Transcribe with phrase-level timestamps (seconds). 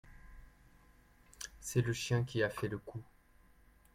[1.59, 3.03] C'est le chien qui a fait le coup.